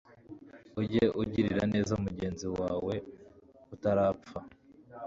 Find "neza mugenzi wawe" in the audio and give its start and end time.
1.73-2.95